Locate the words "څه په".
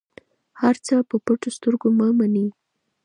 0.85-1.15